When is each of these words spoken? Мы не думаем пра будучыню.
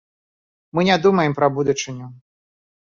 Мы 0.75 0.81
не 0.89 0.97
думаем 1.03 1.37
пра 1.41 1.51
будучыню. 1.61 2.13